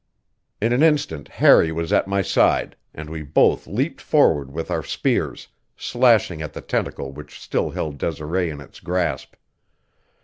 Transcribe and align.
In 0.59 0.73
an 0.73 0.81
instant 0.81 1.27
Harry 1.27 1.71
was 1.71 1.93
at 1.93 2.07
my 2.07 2.23
side, 2.23 2.75
and 2.91 3.07
we 3.07 3.21
both 3.21 3.67
leaped 3.67 4.01
forward 4.01 4.51
with 4.51 4.71
our 4.71 4.81
spears, 4.81 5.47
slashing 5.77 6.41
at 6.41 6.53
the 6.53 6.61
tentacle 6.61 7.11
which 7.11 7.39
still 7.39 7.69
held 7.69 7.99
Desiree 7.99 8.49
in 8.49 8.61
its 8.61 8.79
grasp. 8.79 9.35